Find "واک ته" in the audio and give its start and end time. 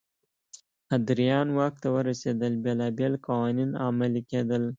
1.57-1.87